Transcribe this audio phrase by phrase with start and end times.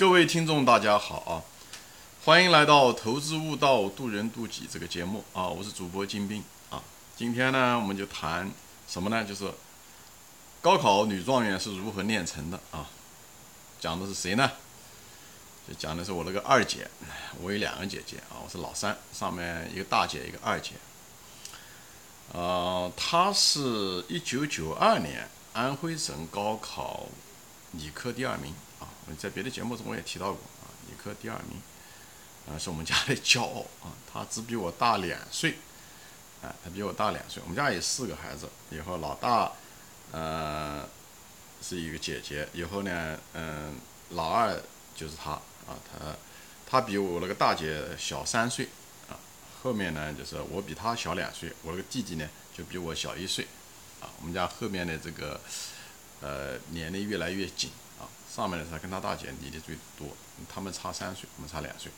[0.00, 1.44] 各位听众，大家好啊！
[2.24, 5.46] 欢迎来到《投资悟道，渡人渡己》这个节目啊！
[5.46, 6.82] 我是主播金兵啊。
[7.18, 8.50] 今天呢，我们就谈
[8.88, 9.22] 什么呢？
[9.22, 9.52] 就是
[10.62, 12.88] 高考女状元是如何炼成的啊？
[13.78, 14.50] 讲的是谁呢？
[15.68, 16.88] 就讲的是我那个二姐。
[17.42, 20.70] 我有两个姐姐啊，我是老三，上面一个大姐，一个二姐。
[22.32, 27.04] 呃，她是一九九二年安徽省高考
[27.72, 28.88] 理科第二名啊。
[29.18, 31.60] 在别的节目中我也提到过啊，理科第二名，
[32.48, 33.92] 啊，是我们家的骄傲啊。
[34.12, 35.56] 他只比我大两岁，
[36.42, 37.42] 啊，他比我大两岁。
[37.42, 39.52] 我们家有四个孩子，以后老大，
[40.12, 40.88] 呃，
[41.60, 43.74] 是一个姐姐，以后呢，嗯，
[44.10, 44.56] 老二
[44.94, 46.16] 就是他啊，他
[46.66, 48.68] 他比我那个大姐小三岁
[49.08, 49.18] 啊。
[49.62, 53.46] 后面呢，就是我比他小两岁，我那个弟弟呢就比我小一岁，
[54.00, 55.40] 啊，我们家后面的这个，
[56.20, 57.70] 呃，年龄越来越紧。
[58.34, 60.08] 上面的他跟他大姐离的最多，
[60.48, 61.90] 他们差三岁，我们差两岁，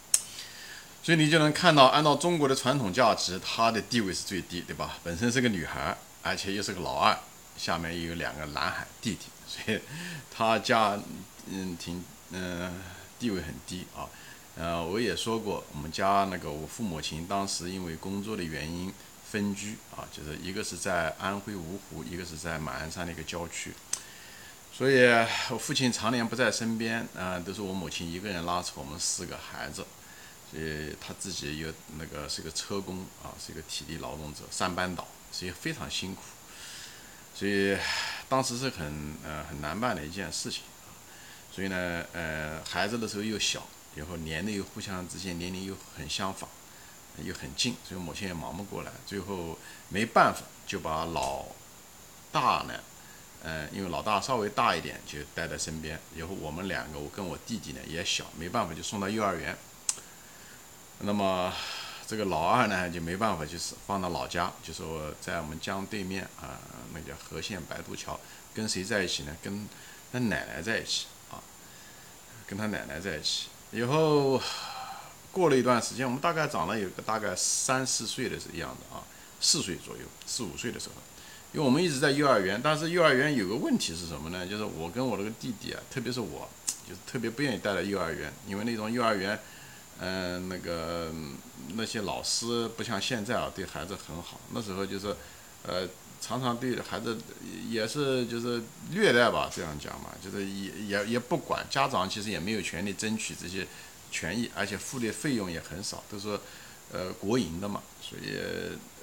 [1.03, 4.99] 所以你就能看到，按照中国的传统价值，她的地位是最低，对吧？
[5.05, 7.19] 本身是个女孩，而且又是个老二，
[7.57, 9.79] 下面又有两个男孩弟弟， 所以
[10.35, 10.99] 她家
[11.47, 12.81] 嗯挺嗯
[13.19, 14.09] 地位很低啊。
[14.55, 18.93] 呃，我也说过，我们家那个我父母亲当时因为工作的原因
[19.31, 23.73] 分居啊，就是一个是在安徽芜湖，一个是在马鞍山的一个郊区，
[24.77, 25.05] 所以
[25.51, 29.85] 我父亲常年不在身边，啊，都是我母亲一个人拉扯我们四个孩子，
[30.51, 36.23] 所以他自己又那个是个车工啊，是一个体力劳动者，三班倒，所以非常辛苦，
[37.35, 37.77] 所以
[38.29, 40.63] 当时是很呃很难办的一件事情，
[41.55, 43.63] 所以呢，呃，孩子的时候又小。
[43.95, 46.49] 然后年龄又互相之间年龄又很相仿，
[47.23, 48.93] 又很近，所以母亲也忙不过来。
[49.05, 49.59] 最后
[49.91, 51.45] 没办法，就把老
[52.33, 52.81] 大呢，
[53.45, 55.99] 嗯，因为老大稍微大一点，就带在身边。
[56.15, 59.57] 以后我们两个，我跟我弟弟呢也小，没办法就送到幼儿园。
[61.01, 61.53] 那么
[62.07, 66.59] 这个老二呢就没办法，就是放到老家，就是我在我们江对面啊，
[66.95, 68.21] 那叫河县白渡桥，
[68.55, 69.37] 跟谁在一起呢？
[69.43, 69.69] 跟
[70.13, 71.43] 他奶奶在一起啊，
[72.47, 73.49] 跟他奶奶在一起。
[73.73, 74.41] 以后
[75.33, 79.03] 过了一段时间，我们大概长了有个大概三四岁的样子啊，
[79.41, 80.95] 四岁左右，四五岁的时候，
[81.53, 84.47] 因为我们一直在幼儿园，但是幼儿园有个问题是什么呢？
[84.47, 86.49] 就是我跟我那个弟弟啊，特别是我，
[86.89, 89.39] 就是特别不愿意带到幼儿园，因为那种幼儿园，
[89.99, 91.13] 嗯，那个
[91.75, 95.15] 那些老师不像现在啊，对孩子很好，那时候就是，
[95.67, 95.89] 呃。
[96.25, 97.19] 常常对孩子
[97.69, 103.67] 也是就是虐待吧，这样讲嘛，就是也也也不管家长，其实也没有权利争取这些
[104.13, 106.39] 权益，而且付的费用也很少，都是
[106.93, 108.39] 呃国营的嘛，所以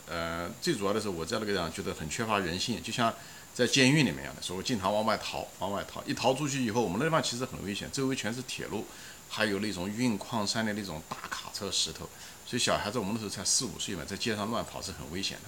[0.09, 3.14] 呃最主要的是我在那个地方觉得很缺乏人性，就像
[3.53, 8.86] 在监狱里面一样的，所以我经常往外逃，往外逃，一逃出去以后，我们那地方其实很危险，周围全是铁路，
[9.30, 12.09] 还有那种运矿山的那种大卡车石头，
[12.46, 15.44] 所以小孩子我们那时候才四五岁嘛，在街上乱跑是很危险的。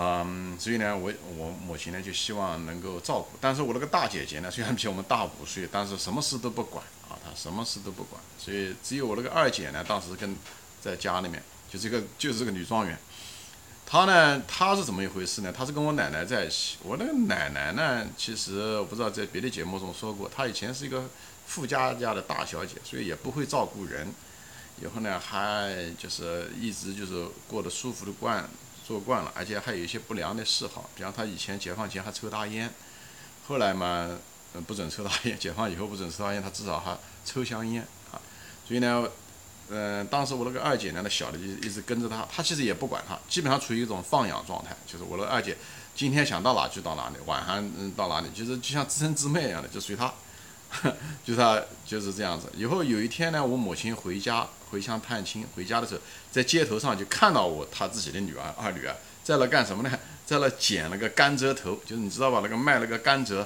[0.00, 10.36] 嗯，所以呢，我我母亲呢就希望能够照顾，但是我那个大姐姐呢，虽然比我们大五岁，但是什么事都不管啊，她什么事都不管，所以只有我那个二姐呢，当时跟
[10.80, 12.96] 在家里面，就这个就是这个女状元，
[13.90, 15.50] 她呢，她是怎么一回事呢？
[15.50, 21.08] 她是跟我奶奶在一起，我那个奶奶呢，其实我不知道在别的节目中说过，她以前是一个
[21.46, 24.12] 富家家的大小姐，所以也不会照顾人，
[24.82, 28.46] 以后呢，还就是一直就是过得舒服的惯。
[28.86, 32.72] 做惯了，而且还有一些不良的嗜好，比方他以前解放前还抽大烟，
[33.46, 34.08] 后来嘛，
[34.54, 38.16] 嗯，不准抽大烟，解放以后不准抽大烟，他至少还抽香烟啊。
[38.66, 39.06] 所以呢，
[39.70, 45.56] 嗯，当时我那个二姐呢，那小的就一直跟着他，他其实也不管他，基本上处于一种放养状态，就是我的二姐
[45.94, 50.12] 今天想到哪就到哪里，晚上嗯到哪里，就是就像自生自灭一样的，就随他，
[51.24, 52.50] 就他就是这样子。
[52.56, 54.46] 以后有一天呢，我母亲回家。
[54.70, 56.00] 回乡探亲，回家的时候，
[56.30, 59.98] 在街头上就看到我他自己的女儿二女儿在那干什么呢？
[60.26, 62.40] 在那捡那个甘蔗头，就是你知道吧？
[62.42, 63.42] 那个卖那个甘蔗，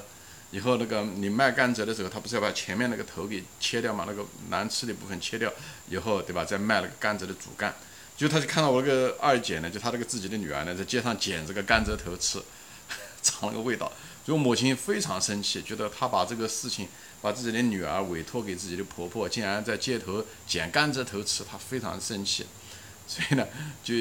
[0.52, 4.04] 以后那个你卖甘蔗的时候，他不是要把前面那个头给切掉嘛？
[4.06, 5.52] 那个难吃的部分切掉
[5.88, 6.44] 以后，对吧？
[6.44, 7.74] 再卖那个甘蔗的主干。
[8.16, 12.40] 就他就看到我那个二姐呢，就他那个自己的女儿呢，在街上捡这个甘蔗头吃，
[13.22, 13.90] 尝那个味道。
[14.24, 16.86] 就母亲非常生气，觉得他把这个事情，
[17.20, 22.46] 把自己的女儿委托给自己的婆婆，竟然在街头捡甘蔗头吃，她非常生气。
[23.08, 23.44] 所以呢，
[23.82, 23.94] 就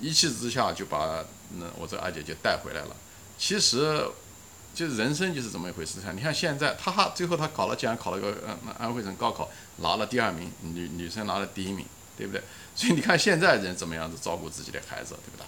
[0.00, 1.22] 一气之下就把
[1.58, 2.96] 那我这二姐就带回来了。
[3.36, 4.02] 其实，
[4.76, 5.98] 就是人生就是这么一回事。
[6.14, 11.86] 你看现在，她最后他考了，竟然考了个嗯安徽省高考拿了第二名，女女生拿了第一名，
[12.16, 12.42] 对不对？
[12.74, 15.46] 所以你看现在人怎么样子照顾自己的孩子，对不对？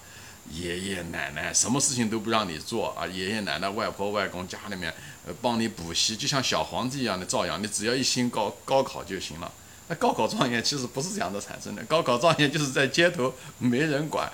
[0.51, 4.91] 爷爷奶奶什么事情都不让你做啊，爷爷奶奶、外婆、外公家里面
[5.27, 9.53] 呃帮你补习，就像小皇帝一样的照样，你只要一心高高考就行了。
[9.89, 14.31] 那高考状元其实不是这样的产生的，高考状元就是在街头没人管，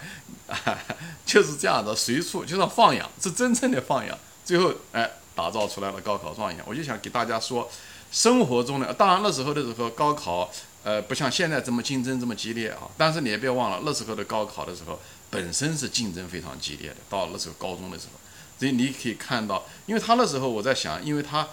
[1.26, 6.62] 就是这样的随处就像放养，是真正的放养，最后哎打造出来了高考状元。
[6.66, 7.70] 我就想给大家说，
[8.12, 10.50] 生活中的，当然那时候的时候高考。
[10.84, 12.82] 呃，不像现在这么竞争这么激烈啊！
[12.98, 15.00] 但是你也别忘了，那时候的高考的时候，
[15.30, 16.96] 本身是竞争非常激烈的。
[17.08, 18.20] 到那时候高中的时候，
[18.58, 21.48] 所以你可以看到，因为他那时候我在想，因为他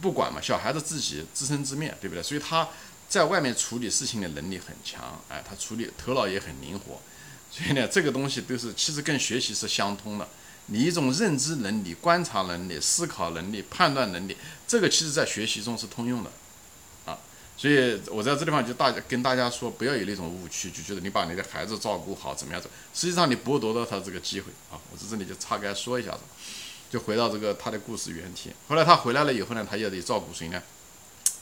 [0.00, 2.22] 不管嘛，小孩子自己自生自灭，对不对？
[2.22, 2.66] 所以他
[3.06, 7.02] 在外面处理事情的能力很强，哎，他处理头脑也很灵活。
[7.50, 10.26] 所以呢，这个东西都是其实跟学习是相通的。
[10.70, 14.36] 你一种认知能力、观察能力、思考能力、判断能力，
[14.66, 16.30] 这个其实在学习中是通用的。
[17.04, 17.18] 啊
[17.56, 24.80] 所以我在这地方就大家跟大家说，不要有那种误区，就觉得你把你的孩子照顾好怎么样子，实际上你剥夺了他这个机会啊！
[24.90, 26.20] 我在这里就岔开说一下子，
[26.88, 28.50] 就回到这个他的故事原题。
[28.66, 30.62] 后来他回来了以后呢，他又得照顾谁呢？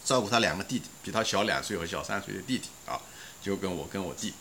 [0.04, 2.98] 照顾他两个弟弟，比他小两岁和小三岁的弟弟啊，
[3.40, 4.34] 就跟我跟我弟，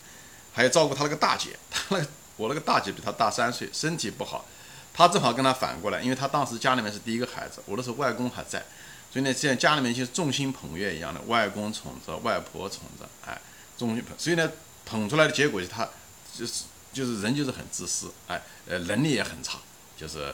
[0.54, 2.04] 还有照顾他那个大姐，他那
[2.38, 4.48] 我那个大姐比他大三岁，身体不好，
[4.98, 8.66] 他正好跟他反过来，因为他当时家里面是第一个孩子，我那时候外公还在。
[9.12, 13.40] 所以呢，现在家里面就是众星捧月一样的，外公宠着，外婆宠着，哎，
[13.78, 14.18] 众星捧。
[14.18, 14.52] 所以呢，
[14.86, 15.88] 捧出来的结果就他
[16.36, 19.60] 就是就是人就是很自私，哎，呃，能力也很差，
[19.96, 20.34] 就是，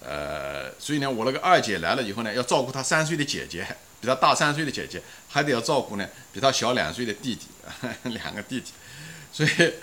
[0.00, 3.66] 呃，所以呢，我那个二姐来了以后呢，要照顾她三岁的姐姐，
[4.00, 7.48] 比她大三岁的姐姐，还得要照顾呢比她小两岁的弟弟，
[8.10, 8.70] 两个弟弟，
[9.32, 9.74] 所以。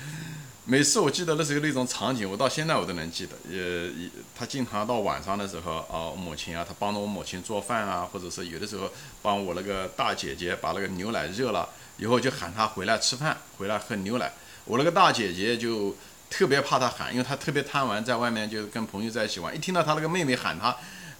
[0.63, 3.35] 每次我记得那时候那种场景，我到现在我都能记得。
[3.49, 8.87] 也也，他经常到晚上的时候啊，母亲啊，他帮着我母亲做饭啊，或者是有的时候
[9.23, 11.67] 帮我那个大姐姐把那个牛奶热了，
[11.97, 14.31] 以后就喊她回来吃饭，回来喝牛奶。
[14.65, 15.95] 我那个大姐姐就
[16.29, 20.77] 特别怕他喊，因为她特别贪玩，在外面就跟朋友在一起玩，一听到她那个妹妹喊她，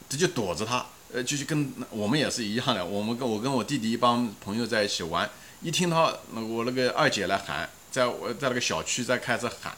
[0.07, 0.85] 她就躲着她。
[1.11, 5.27] 呃，就是跟我们也是一样的，我们跟我跟我弟弟一帮朋友在一起玩，
[5.61, 7.67] 一听到我那个二姐来喊。
[7.91, 9.75] 在我在那个小区在开始喊，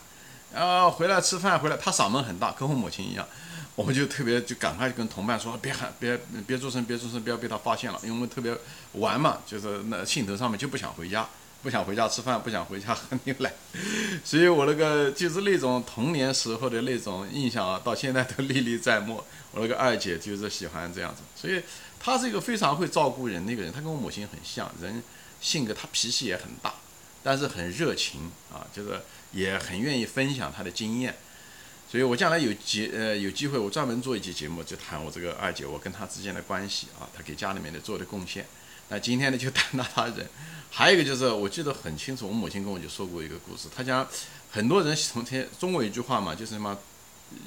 [0.53, 3.27] 然后回来吃饭回来，他嗓门很大，跟我母亲一样，
[3.75, 8.55] 我们就特别就赶快跟同伴说，别喊，别别做声，别做声，不要被他发现了，因为我们特别
[8.93, 11.27] 玩嘛，就是那兴头上面就不想回家，
[11.63, 13.51] 不想回家吃饭，不想回家喝牛奶，
[14.23, 19.23] 所以我那个就是那种童年时候的那种印象啊，到现在都历历在目。
[19.51, 21.61] 我那个二姐就是喜欢这样子，所以
[21.99, 25.03] 她是一个非常会照顾人的一个人，她跟我母亲很像，人
[25.39, 26.73] 性格她脾气也很大。
[27.23, 28.99] 但是很热情啊，就是
[29.31, 31.15] 也很愿意分享他的经验，
[31.89, 38.45] 所以我将来有节呃有机会，我专门做一期节目，就谈我这个二姐我跟她之间的关系啊，她给家里面的做的贡献。
[38.89, 40.27] 那今天呢就谈到她人，
[40.69, 44.05] 还有一个就是我记得很清楚，我母亲跟我就说过一个故事，她讲
[44.51, 46.77] 很多人从前中国一句话嘛，就是什么，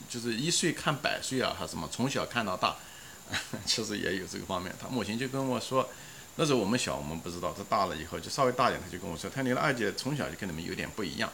[0.08, 2.76] 就是一岁看百岁啊，还是什么从小看到大，
[3.66, 4.74] 其实也有这个方面。
[4.80, 5.88] 她母亲就跟我说。
[6.38, 7.54] 那时候我们小，我们不知道。
[7.56, 11.32] 他大了以后就稍微大点，他就跟我说：“他你的二姐从小就跟你们有点不一样。”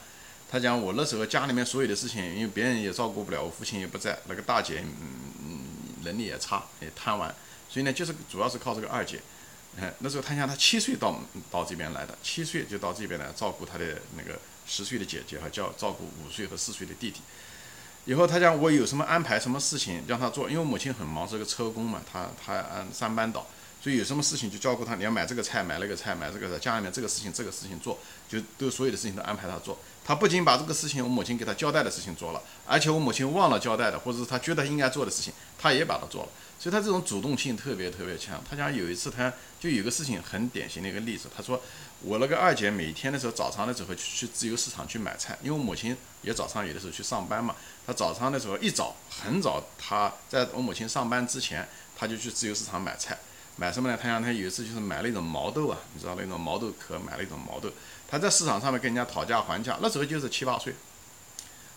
[0.49, 4.85] 他讲我那时候家里面所有的事情，因为别人也照顾不了，我父亲也不在，那个大姐
[5.43, 5.61] 嗯
[6.05, 7.35] 能力也差，也贪玩，
[7.69, 9.21] 所以呢就是主要是靠这个二姐。
[9.81, 11.19] 哎，那时候他讲他七岁到
[11.51, 17.23] 到这边来的，七岁就到这边来照顾他的那个十岁的姐姐和叫照顾五岁和四岁的弟弟。
[18.05, 23.47] 以后他讲我有什么安排什么事情让他做，因为母亲很忙，是个车工嘛，他他按三班倒。
[23.83, 29.77] 所以有什么事情就照顾他，你要买这个菜，买那个菜，买这个家里面这个事情，这个事情做，就都所有的事情都安排他做。
[30.05, 36.29] 他不仅把这个事情我母亲给他交代的事情做了，而且我母亲忘了交代的，或者是他觉得应该做的事情，他也把它做了。
[36.61, 38.41] 所以他这种主动性特别特别强。
[38.49, 41.61] 他讲有一次他就有个事情很典型的一个例子，他说
[42.03, 53.19] 我那个二姐每天的时候早上的时候去去自由市场去买菜，因为我母亲也早上有的时候去上班嘛，她早上的时候一早很早，她在我母亲上班之前，她就去自由市场买菜。
[53.57, 53.99] 买什么呢？
[54.01, 57.71] 他讲他有一次就是买了一种毛豆啊，你知道那种毛豆壳，买了一种毛豆。
[58.09, 60.75] 他在市场上面跟人家讨价还价，那时候就是七八岁，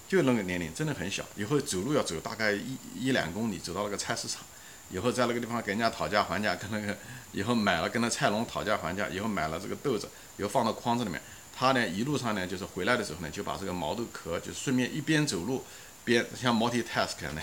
[0.08, 1.24] 就那个年龄，真的很小。
[1.36, 4.42] 以后走路要走大概一一两公里，走到那个菜市场，
[4.90, 6.98] 以后在那个地方跟人家讨价还价，跟那个
[7.34, 11.22] 以后买了跟那菜农讨价还价，以后买了这个豆子，以后放到筐子里面。
[11.58, 15.64] 他呢一路上呢就是回来的时候呢，就把这个毛豆壳就顺便一边走路。
[16.06, 17.42] 边像 multitask 呢，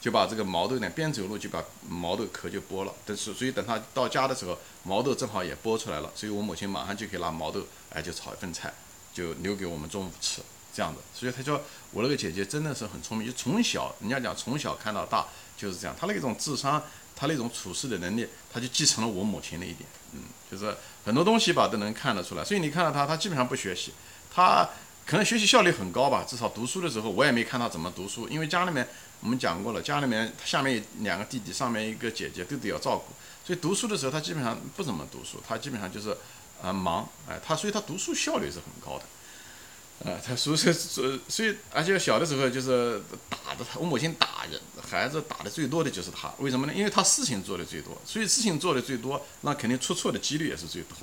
[0.00, 8.72] 就把这个毛豆呢边走路就把毛豆壳就剥了，但是所以等他到家的时候，毛豆正好也剥出来了，所以我母亲马上就可以拿毛豆，哎，就炒一份菜，
[9.12, 10.40] 就留给我们中午吃，
[10.72, 11.00] 这样的。
[11.14, 11.60] 所以他说
[11.92, 16.82] 我那个姐姐真的是很聪明，就从小人家讲从小看到大就是这样，她那种智商，
[17.14, 20.74] 她那种处事的能力，她就继承了我母亲那一点，嗯，就是
[21.04, 22.42] 很多东西吧都能看得出来。
[22.42, 23.92] 所以你看到她，她基本上不学习，
[24.34, 24.66] 她。
[25.08, 28.86] 可能学习效率很高吧，至少读书的时候我也没看他怎么读书，因为家里面
[29.20, 36.14] 我们讲过了，家里面下面两个弟弟，上面一个姐姐都得要照顾，所以读书的时候他基本上不怎么读书，他基本上就是
[36.60, 39.04] 呃忙，哎，他所以他读书效率是很高的。
[40.04, 46.72] 呃，他所以所所以，而且小的时候就是打的他，我母亲打人，孩子打的最多的就是他，为什么呢？
[46.72, 50.96] 因为他事情做的最多，所以事情做的最多，那肯定出错的几率也是最多。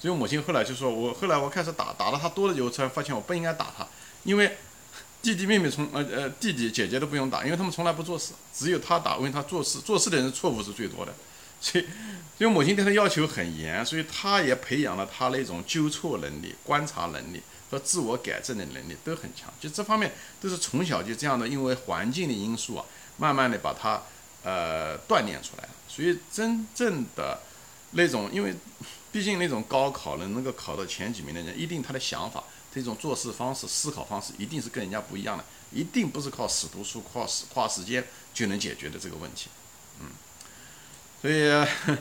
[0.00, 3.84] 所以我母亲后来就说，我后来我开始打，打了他多了以后，才发现我不应该打他，
[4.22, 4.56] 因为
[5.20, 11.12] 弟弟妹妹从呃呃弟弟姐姐都不用打，因为他们从来不做事，只有他打，因为他做事，做事的人错误是最多的。
[11.60, 11.84] 所以，
[12.38, 17.42] 所以母亲对他要求很严，所以他也培养了他那种纠错能力、观察能力。
[17.70, 22.84] 和自我改正的能力都很强，就这方面都是从小就这样的，因为环境的因素啊，
[23.16, 24.02] 慢慢的把他
[24.42, 25.68] 呃锻炼出来。
[25.88, 27.40] 所以真正的
[27.92, 28.54] 那种，因为
[29.10, 32.44] 毕竟那种高考能能够考到前几名的人，一定他的想法、
[32.74, 38.04] 这种做事方式、思考方式一定是跟人家不一样的，一定不是靠死读书、靠死花时间
[38.34, 39.48] 就能解决的这个问题，
[40.00, 40.10] 嗯。
[41.22, 41.48] 所以，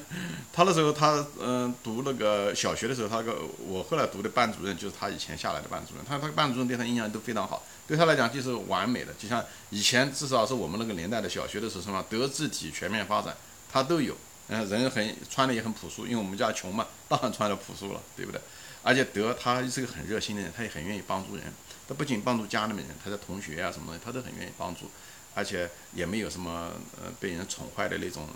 [0.54, 13.36] 他那时候他嗯读那个小学的时候，他个我后来读的班主任就是他以前下来的班主任，他他班主任对他印象都非常好，对他来讲就是完美的，就像以前至少是我们那个年代的小学的时候什么德智体全面发展，
[13.72, 14.16] 他都有，
[14.50, 18.40] 嗯人很穿的也很朴素，因为我们家穷嘛，当然穿的朴素了，对不对？
[18.84, 21.46] 而且德他是个很热心的人，他也很愿意帮助人，
[21.88, 24.92] 他不仅帮助家里面人，他的同学啊什么的他都很愿意帮助，
[25.34, 28.28] 而且也没有什么呃被人宠坏的那种。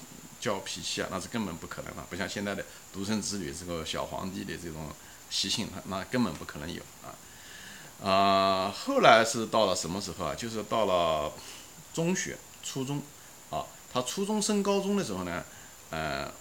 [0.41, 4.89] 犟脾气啊，那是根本不可能的，不像现在的独生子女这个小皇帝的这种
[5.29, 7.12] 习性，那根本不可能有啊。
[8.01, 10.34] 啊，后来是到了什么时候啊？
[10.34, 11.31] 就是到了
[11.93, 13.01] 中学、初中
[13.50, 13.65] 啊。
[13.91, 15.43] 他初中升高中的时候呢，
[15.89, 16.31] 呃，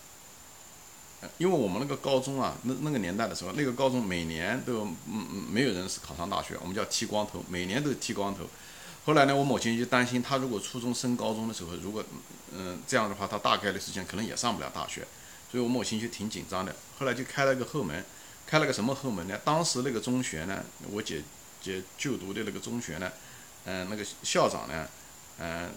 [1.38, 8.44] 因为我们那个高中啊，那那个年代的时候，那个高中每年都嗯嗯没有人是考上大学，我们叫剃光头，每年都剃光头。
[9.08, 12.04] 后来呢，我母亲就担心他如果初中升高中的时候，如果
[12.54, 15.00] 嗯这样的话，他大概率时间可能也上不了大学，
[15.50, 16.76] 所以我母亲就挺紧张的。
[16.98, 18.04] 后来就开了个后门，
[18.46, 19.40] 开了个什么后门呢？
[19.42, 21.22] 当时那个中学呢，我姐
[21.62, 23.10] 姐就读的那个中学呢，
[23.64, 24.86] 嗯，那个校长呢，
[25.38, 25.70] 嗯，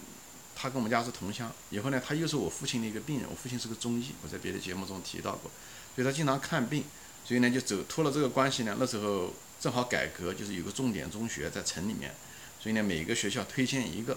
[0.54, 5.50] 他跟我们家是同乡，以后呢，他又是我父亲的一个病人，我父亲是个中医，我在别的节目中提到过，
[5.96, 6.84] 所以他经常看病，
[7.24, 12.14] 所以呢就走托了这个关系呢，那时候正好改革，就是有个重点中学在城里面。
[12.62, 14.16] 所以呢，每个学校推荐一个，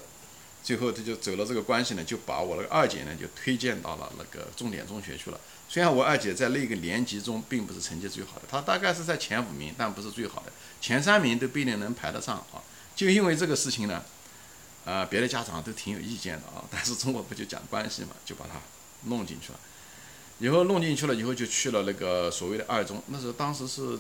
[0.62, 5.40] 最后他就走了这个关系呢，就把我那个二姐呢就推荐到了那个重点中学去了。
[5.66, 12.62] 虽然我二姐在那个年级中并不是成绩最好的，她大概是在前五名，但不是最好的，前三名都不一定能排得上啊。
[12.94, 14.04] 就因为这个事情呢，
[14.84, 16.62] 啊，别的家长都挺有意见的啊。
[16.70, 18.60] 但是中国不就讲关系嘛，就把她
[19.08, 19.58] 弄进去了。
[20.38, 23.98] 以后弄进去了以后，就去了那个所谓的二中，那时候当时是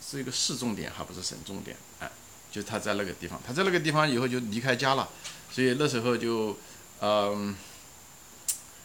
[0.00, 2.10] 是一个市重点，还不是省重点，哎。
[2.52, 5.08] 就他在那个地方，他在那个地方以后就离开家了，
[5.50, 6.54] 所以那时候就，
[7.00, 7.56] 嗯，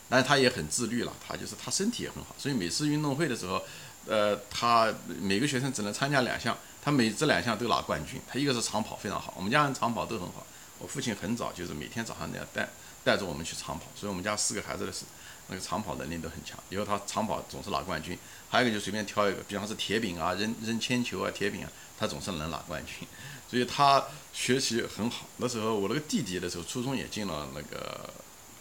[0.07, 3.62] 但是他也很自律了，他就是他身体也很好，所以每次运动会的时候，
[4.05, 8.21] 呃，他每个学生只能参加两项，他每这两项都拿冠军。
[8.25, 10.47] 他一个是长跑非常好，我们家人长跑都很好，
[10.79, 12.69] 我父亲很早就是每天早上那样带
[13.03, 15.03] 带着我们去长跑，所以我们家四个孩子的是
[15.48, 16.58] 那个长跑能力都很强。
[16.70, 18.18] 以后他长跑总是拿冠军，
[18.50, 23.08] 还有一个就随便挑一个，比方是铁饼啊、扔扔铅球啊、铁饼啊，他总是能拿冠军。
[23.50, 25.25] 所以他学习很好。
[25.38, 28.10] 那时候我那个弟弟的时候，初中也进了那个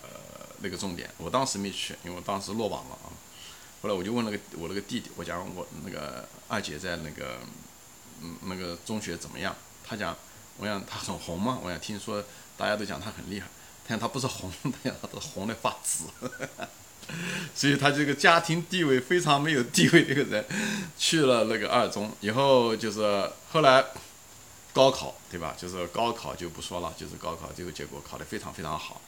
[0.03, 0.09] 呃
[0.61, 3.11] 那个重点，我当时没去，因为我当时落榜了啊。
[3.83, 7.39] 后来我就问那个我那个弟弟，我讲我那个二姐在那个
[8.23, 9.55] 嗯那个中学怎么样？
[9.85, 10.17] 他讲，
[10.57, 12.25] 我想他很红嘛，我想听说
[12.57, 13.49] 大家都讲他很厉害，
[13.87, 16.05] 但他不是红， 他讲他是红的发紫。
[17.55, 20.45] 所以他这个家庭地位非常没有地位的一个人，
[20.99, 23.85] 去了那个二中以后，就是后来。
[24.77, 25.57] 高考对吧？
[25.57, 29.01] 就是高考就不说了，就是高考这个结果考得非常非常好，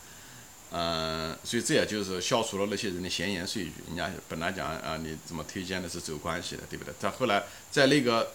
[0.73, 3.73] 嗯，所以这也就是消除了那些人的闲言碎语。
[3.87, 6.95] 人家本来讲啊，你怎么推荐的是走关系的，对不对？
[6.99, 8.33] 但后来在那个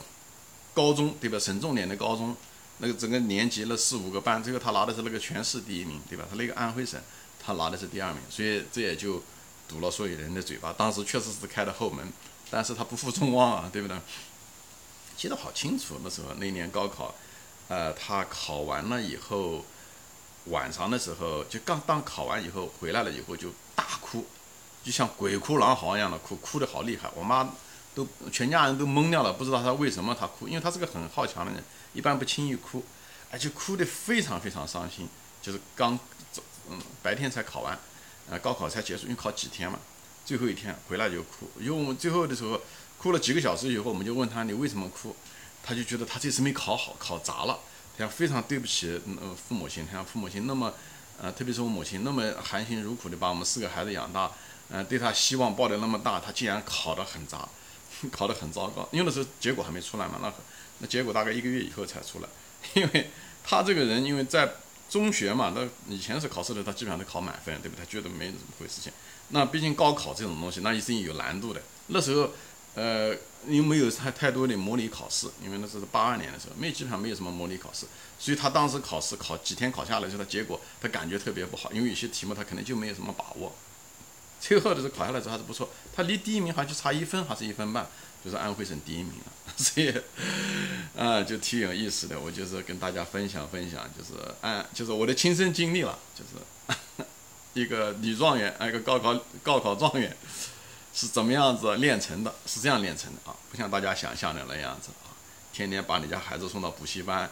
[0.76, 2.38] 高中对吧，省重点的高中，
[2.86, 6.26] 那个整个年级了四五个班，最后他拿的是那个全市第一名，对吧？
[6.30, 7.02] 他那个安徽省
[7.40, 9.24] 他拿的是第二名，所以这也就
[9.70, 10.74] 堵了所有人的嘴巴。
[10.74, 12.06] 当时确实是开的后门，
[12.52, 13.98] 但是他不负众望啊，对不对？
[15.16, 17.16] 记得好清楚，那时候那年高考，
[17.70, 19.64] 呃，他考完了以后，
[20.48, 24.26] 晚上的时候就刚当考完以后回来了以后就大哭，
[24.84, 27.10] 就像鬼哭狼嚎一样的哭，哭得好厉害。
[27.16, 27.50] 我妈
[27.96, 32.84] 都全家人都懵掉了，不知道他为什么他哭，因为他是个很好强的人，一般不轻易哭，
[33.32, 35.08] 而且哭得非常非常伤心。
[35.42, 35.98] 就是刚
[36.32, 37.78] 走，嗯，白天才考完，
[38.30, 39.80] 呃，高考才结束，因为考几天嘛，
[40.26, 42.60] 最后一天回来就哭，因为我们最后的时候。
[42.96, 45.14] 哭了几个小时以后，我们就问他你为什么哭？
[45.62, 47.60] 他就觉得他这次没考好，考砸了，
[47.98, 50.74] 他非常对不起呃父母亲，他父母亲那么
[51.22, 54.32] 呃，特别是我母亲那么含辛茹苦的把我们四个孩子养大，
[54.70, 57.50] 嗯，对他希望抱的那么大，他竟然考得很砸，
[58.12, 60.34] 考得很糟糕，因为那时候结果还没出来嘛，那
[60.80, 62.28] 那结果大概一个月以后才出来，
[62.74, 63.10] 因为
[63.44, 64.56] 他这个人因为在
[64.90, 67.84] 中学嘛，那以前是考试的，他基本上都考满分，对不对？
[67.84, 68.92] 他觉得没怎么回事情。
[69.30, 71.62] 那毕竟高考这种东西，那一定有难度的。
[71.88, 72.30] 那时候，
[72.76, 73.16] 呃，
[73.48, 77.86] 又没有太太多的模拟考试，因为那时候是八二年的时候，没基本上没有什么模拟考试，
[78.20, 83.56] 所以他当时考试考几天考下来之后，他结果他感觉特别不好，因为有些题目他可能就没有什么把握。
[84.46, 87.88] 最后的时候考下来之后还是不错，他离第一名还就差一分，还是一分半，
[88.26, 89.32] 就是安徽省第一名了。
[89.56, 89.94] 所以，
[90.98, 92.20] 啊，就挺有意思的。
[92.20, 96.44] 我就是跟大家分享分享，就是按就是我的亲身经历了，就是。
[97.54, 100.18] 一个女状元，一个高考高考状元，
[100.92, 102.34] 是怎么样子练成的？
[102.48, 105.14] 是这样练成的啊，不像大家想象的那样子啊，
[105.54, 107.30] 天天把你家孩子送到补习班，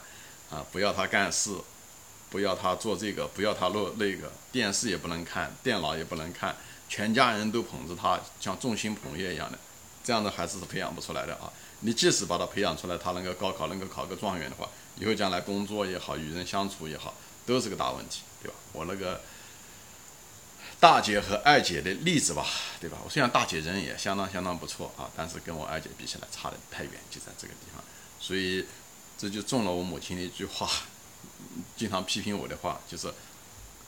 [0.52, 1.50] 啊，不要他干事，
[2.30, 6.56] 不要他做这个，不要他录那个，电视也不能看，电脑也不能看，
[6.92, 9.58] 全家人都捧着他，像众星捧月一样的，
[10.04, 11.50] 这样的孩子是培养不出来的啊。
[11.80, 18.56] 你即使把他培养出来，他能够高考能够考个状元的话，以后将来工作也好，与人相处也好，都是个大问题，对吧？
[18.74, 19.22] 我那个。
[20.82, 22.44] 大姐和二姐的例子吧，
[22.80, 22.98] 对吧？
[23.06, 27.84] 我虽然大姐人也相当相当不错啊，但是跟我二姐比起来差的太远，就在这个地方，
[28.20, 28.66] 所以
[29.16, 30.68] 这就中了我母亲的一句话，
[31.78, 33.14] 经常批评我的话，就是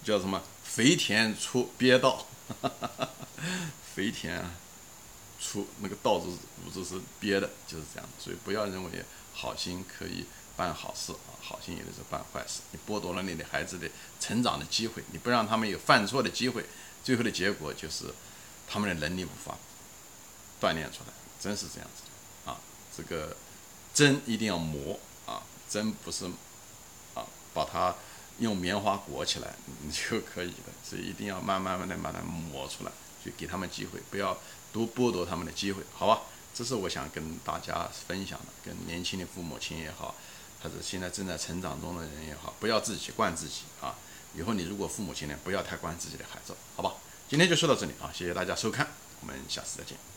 [0.03, 2.27] 叫什么“肥田出鳖道”，
[2.61, 3.09] 哈哈哈
[3.95, 4.51] 肥田啊
[5.39, 8.09] 出那个道字五字是憋的，就是这样。
[8.19, 10.25] 所以不要认为好心可以。
[10.55, 12.61] 办好事啊，好心有的时候办坏事。
[12.69, 16.63] 你剥夺了你的孩子的成长的机会，你不让他们有犯错的机会，
[17.03, 18.05] 最后的结果就是
[18.67, 19.57] 他们的能力无法
[20.61, 22.59] 锻炼出来，真是这样子的啊。
[22.95, 23.35] 这个
[23.95, 26.27] 针一定要磨啊，针不是
[27.15, 27.95] 啊，把它
[28.39, 32.91] 用棉花裹起来你就可以了，所以一定要慢慢慢的把它磨出来，
[33.23, 34.37] 就给他们机会，不要
[34.71, 36.21] 多剥夺他们的机会，好吧？
[36.53, 40.15] 这是我想跟大家分享的，跟年轻的父母亲也好。
[40.61, 43.93] 还是现在正在成长中的人也好，不要自己惯自己啊！
[44.33, 46.93] 以后你如果父母亲呢，不要太惯自己的孩子，好吧？
[47.27, 48.87] 今天就说到这里啊，谢谢大家收看，
[49.19, 50.12] 我们下次再见。